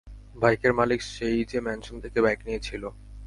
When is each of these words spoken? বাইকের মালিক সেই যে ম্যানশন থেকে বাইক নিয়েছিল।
বাইকের 0.35 0.73
মালিক 0.73 0.99
সেই 1.07 1.39
যে 1.45 1.57
ম্যানশন 1.59 1.95
থেকে 2.03 2.19
বাইক 2.21 2.39
নিয়েছিল। 2.45 2.83